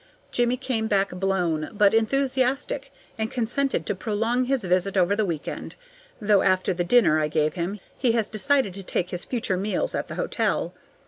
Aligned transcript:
Jimmie 0.31 0.57
came 0.57 0.87
back 0.87 1.11
blown, 1.11 1.69
but 1.73 1.93
enthusiastic, 1.93 2.91
and 3.19 3.29
consented 3.29 3.85
to 3.85 3.93
prolong 3.93 4.45
his 4.45 4.63
visit 4.63 4.97
over 4.97 5.15
the 5.15 5.27
week 5.27 5.47
end, 5.47 5.75
though 6.19 6.41
after 6.41 6.73
the 6.73 6.83
dinner 6.83 7.19
I 7.19 7.27
gave 7.27 7.53
him 7.53 7.79
he 7.99 8.13
has 8.13 8.27
decided 8.27 8.73
to 8.73 8.83
take 8.83 9.11
his 9.11 9.25
future 9.25 9.57
meals 9.57 9.93
at 9.93 10.07
the 10.07 10.15
hotel. 10.15 10.73